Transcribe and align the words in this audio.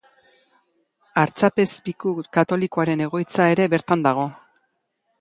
Artzapezpiku 1.25 2.15
katolikoaren 2.39 3.07
egoitza 3.09 3.49
ere 3.57 3.71
bertan 3.77 4.09
dago. 4.11 4.29